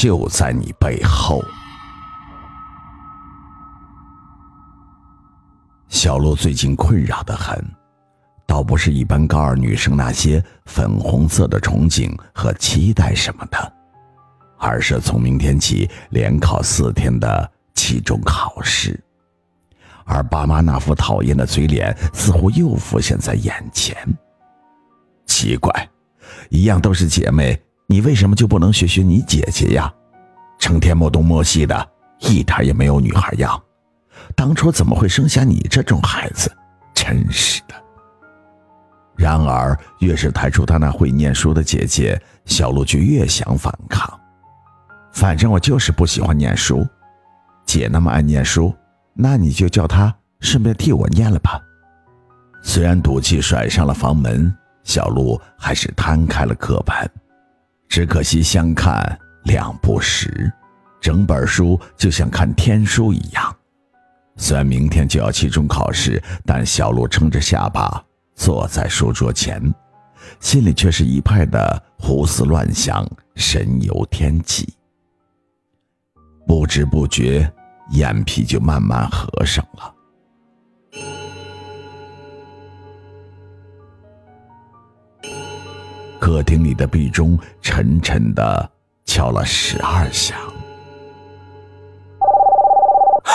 [0.00, 1.44] 就在你背后。
[5.90, 7.62] 小鹿最近困扰的很，
[8.46, 13.72] 倒不是一般高二女生那些粉红色的憧憬和期待什么的，
[14.56, 18.98] 而是从明天起连考四天的期中考试，
[20.06, 23.94] 而爸妈那副讨厌的嘴脸似乎又浮现在眼前。
[25.26, 25.70] 奇怪，
[26.48, 27.60] 一样都是姐妹，
[27.90, 29.92] 你为什么就不能学学你姐姐呀？
[30.60, 31.90] 成天摸东摸西的，
[32.20, 33.60] 一点也没有女孩样。
[34.36, 36.48] 当初怎么会生下你这种孩子？
[36.94, 37.74] 真是的。
[39.16, 44.08] 然而，越是抬出她那会念书的姐姐，小鹿就越想反抗。
[45.10, 46.86] 反正我就是不喜欢念书，
[47.66, 48.72] 姐那么爱念书，
[49.14, 51.60] 那你就叫她顺便替我念了吧。
[52.62, 54.56] 虽然赌气甩上了房门。
[54.82, 57.10] 小鹿还是摊开了课本，
[57.90, 60.50] 只可惜相看两不识，
[61.00, 63.54] 整本书就像看天书一样。
[64.36, 68.02] 虽然明天就要期中考试，但小鹿撑着下巴
[68.36, 69.60] 坐在书桌前，
[70.38, 74.72] 心里却是一派的胡思乱想，神游天际。
[76.46, 77.52] 不知不觉，
[77.90, 79.92] 眼皮就慢慢合上了。
[86.20, 88.70] 客厅里的壁钟沉沉的
[89.06, 90.38] 敲了十二响，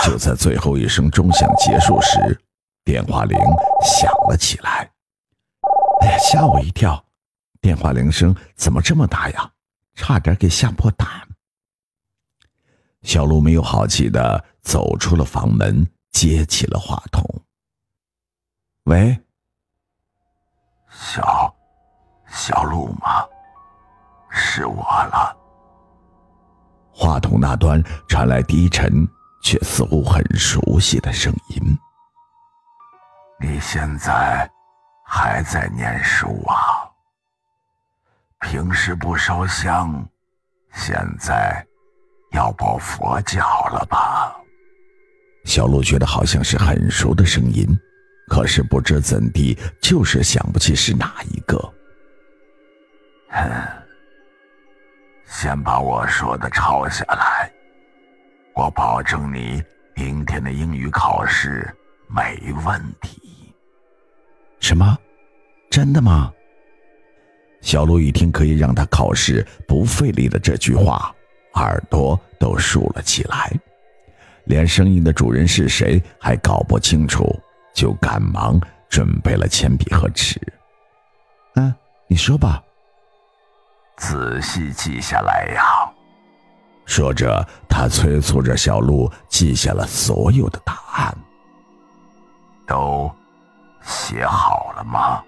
[0.05, 2.39] 就在最后一声钟响结束时，
[2.83, 3.36] 电话铃
[3.81, 4.89] 响了起来。
[6.02, 7.03] 哎呀，吓我一跳！
[7.59, 9.52] 电话铃声怎么这么大呀？
[9.95, 11.08] 差点给吓破胆。
[13.02, 17.23] 小鹿没有好气的走出了房门，接起了话筒。
[18.83, 19.19] 喂，
[27.56, 29.08] 端传来低沉
[29.44, 31.78] 却似乎很熟悉的声音。
[33.40, 34.50] 你现在
[35.06, 36.90] 还在念书啊？
[38.41, 40.07] 平时不烧香，
[40.74, 41.66] 现在
[42.31, 44.35] 要报佛教了吧？
[45.46, 47.68] 小鹿觉得好像是很熟的声音，
[48.30, 51.57] 可是不知怎地，就是想不起是哪一个。
[53.30, 53.51] 哼，
[55.25, 57.52] 先把我说的抄下来，
[58.53, 59.63] 我保证你
[59.96, 61.68] 明天的英语考试
[62.08, 63.53] 没问题。
[64.59, 64.97] 什么？
[65.69, 66.31] 真的吗？
[67.62, 71.13] 小鹿一听可以让他考试不费力的这句话，
[71.56, 73.52] 耳朵都竖了起来，
[74.46, 77.28] 连声音的主人是谁还搞不清楚，
[77.74, 80.40] 就赶忙准备了铅笔和纸。
[81.56, 81.74] 嗯，
[82.07, 82.62] 你说吧。
[83.97, 85.89] 仔细记下来呀！
[86.85, 91.16] 说着，他催促着小鹿记下了所有的答案。
[92.67, 93.11] 都
[93.81, 95.23] 写好了吗？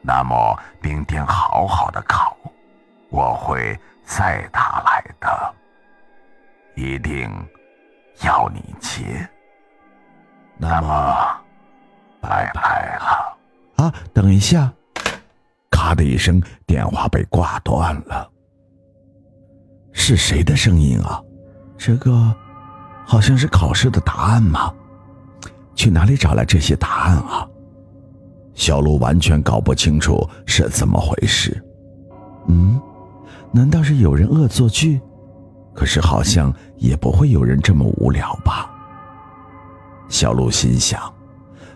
[0.00, 2.36] 那么明天好好的考，
[3.10, 5.54] 我会再打来的，
[6.74, 7.30] 一定
[8.22, 9.28] 要你接。
[10.56, 11.40] 那么，
[12.20, 13.38] 拜拜了。
[13.76, 14.72] 啊，等一下。
[15.88, 18.30] 啪的一声，电话被挂断了。
[19.90, 21.18] 是谁的声音啊？
[21.78, 22.30] 这个
[23.06, 24.70] 好像是考试的答案吗？
[25.74, 27.48] 去哪里找来这些答案啊？
[28.52, 31.58] 小鹿完全搞不清楚是怎么回事。
[32.48, 32.78] 嗯，
[33.50, 35.00] 难道是有人恶作剧？
[35.72, 38.70] 可是好像也不会有人这么无聊吧？
[40.10, 41.00] 小鹿心想，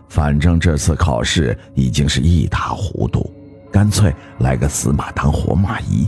[0.06, 3.32] 反正这次考试已经是一塌糊涂。
[3.72, 6.06] 干脆来个死马当活马医，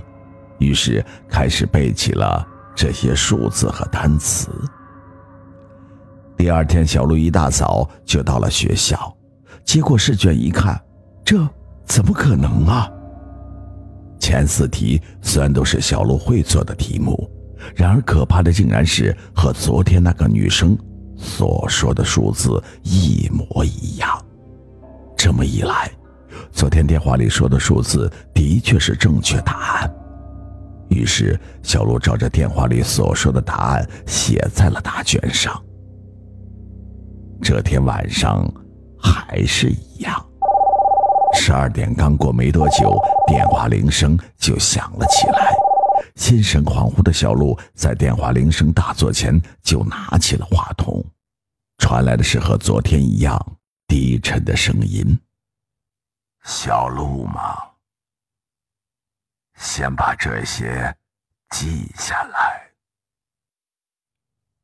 [0.58, 4.50] 于是开始背起了这些数字和单词。
[6.36, 9.16] 第二天，小鹿一大早就到了学校，
[9.64, 10.78] 接过试卷一看，
[11.24, 11.48] 这
[11.86, 12.90] 怎么可能啊？
[14.18, 17.30] 前四题虽然都是小鹿会做的题目，
[17.74, 20.76] 然而可怕的竟然是和昨天那个女生
[21.16, 24.22] 所说的数字一模一样。
[25.16, 25.90] 这么一来，
[26.52, 29.94] 昨天电话里说的数字的确是正确答案，
[30.88, 35.60] 于是小鹿照着电话里所说的答案写在了答卷上。
[37.42, 38.48] 这天晚上
[38.98, 40.24] 还是一样，
[41.34, 45.52] 十二点刚过没多久，电话铃声就响了起来。
[46.16, 51.04] 心神恍惚的小鹿在电话铃声大作前就拿起了话筒，
[51.78, 53.38] 传来的是和昨天一样
[53.88, 55.18] 低沉的声音。
[56.44, 57.56] 小鹿吗？
[59.56, 60.94] 先把这些
[61.50, 62.70] 记下来。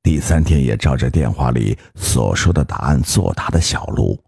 [0.03, 4.23] 第三天也照着电话里所说的答案作答的小鹿，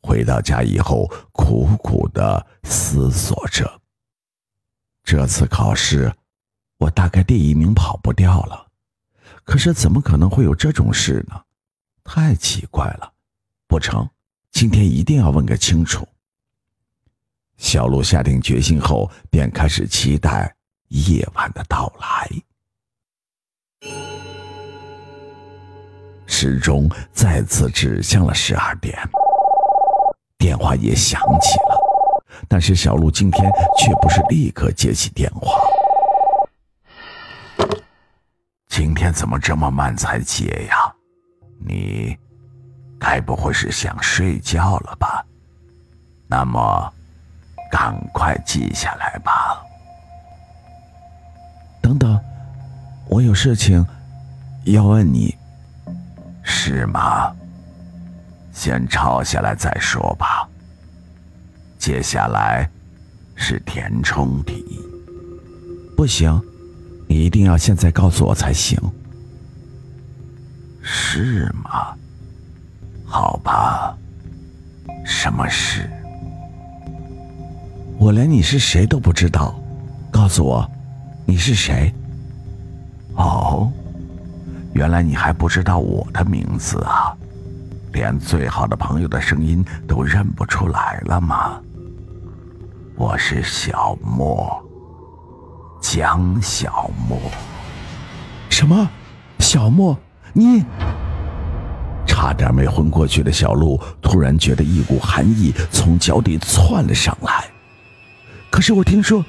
[0.00, 3.80] 回到家以后苦苦的思索着。
[5.04, 6.10] 这次考试，
[6.78, 8.68] 我大概第一名跑不掉了，
[9.44, 11.44] 可是怎么可能会有这种事呢？
[12.04, 13.12] 太奇怪了！
[13.66, 14.08] 不成，
[14.50, 16.08] 今天一定要问个清楚。
[17.56, 20.54] 小鹿下定决心后，便开始期待
[20.88, 22.28] 夜晚的到来。
[26.26, 28.98] 时钟再次指向了十二点，
[30.36, 35.58] 电话也响起了，但是小鹿今天却不是立刻接起电话。
[38.68, 40.94] 今天怎么这么慢才接呀？
[41.58, 42.14] 你
[42.98, 45.24] 该不会是想睡觉了吧？
[46.28, 46.92] 那么，
[47.70, 49.62] 赶快记下来吧。
[51.80, 52.20] 等等，
[53.08, 53.84] 我有事情
[54.64, 55.36] 要问你。
[56.48, 57.34] 是吗？
[58.52, 60.48] 先抄下来再说吧。
[61.78, 62.68] 接下来
[63.34, 64.64] 是填充题。
[65.96, 66.40] 不行，
[67.08, 68.78] 你一定要现在告诉我才行。
[70.82, 71.94] 是吗？
[73.04, 73.96] 好吧。
[75.04, 75.90] 什么事？
[78.06, 79.52] 我连你是谁都不知道，
[80.12, 80.70] 告诉我，
[81.24, 81.92] 你是谁？
[83.16, 83.68] 哦。
[84.74, 87.12] 原来你还不知道我的名字啊，
[87.92, 91.60] 连最好的朋友的声音都认不出来了吗？
[92.94, 94.56] 我是小莫，
[95.80, 97.18] 江小莫。
[98.48, 98.88] 什么？
[99.40, 99.98] 小莫？
[100.32, 100.64] 你？
[102.06, 107.44] 差点没昏过去的小鹿突然觉得一股寒意从脚底窜了上来。
[108.56, 109.22] 可是我听说，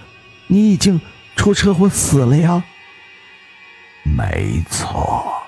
[0.47, 1.01] 你已经
[1.35, 2.63] 出车祸死了呀。
[4.06, 5.44] 没错。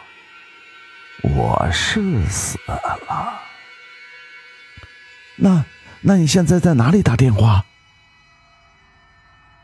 [1.24, 3.40] 我是死了。
[5.38, 5.64] 那，
[6.02, 7.64] 那你现在在哪里打电话？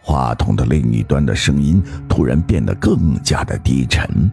[0.02, 4.32] 话筒的另一端的声音突然变得更加的低沉，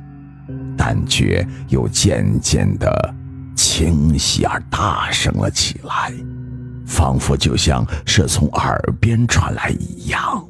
[0.78, 3.12] 但却又渐渐的
[3.56, 6.12] 清晰而大声了起来，
[6.86, 10.44] 仿佛就像是从耳边传来一样。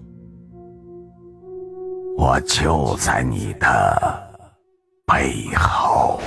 [2.17, 4.23] 我就在你的
[5.06, 6.20] 背后。